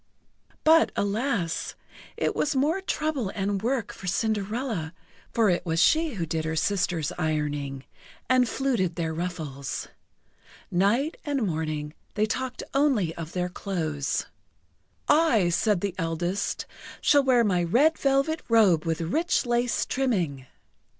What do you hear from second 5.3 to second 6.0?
for it was